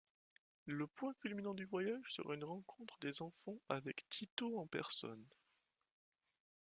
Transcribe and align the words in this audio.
Le 0.65 0.87
point 0.87 1.13
culminant 1.21 1.53
du 1.53 1.65
voyage 1.65 2.05
sera 2.15 2.33
une 2.33 2.43
rencontre 2.43 2.97
des 3.01 3.21
enfants 3.21 3.59
avec 3.69 4.03
Tito 4.09 4.57
en 4.59 4.65
personne... 4.65 5.23